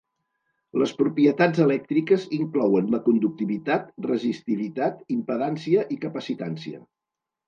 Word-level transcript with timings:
Les 0.83 0.91
propietats 0.99 1.59
elèctriques 1.65 2.23
inclouen 2.37 2.87
la 2.93 2.99
conductivitat, 3.07 3.91
resistivitat, 4.05 5.05
impedància 5.17 5.85
i 5.97 5.99
capacitància. 6.07 6.81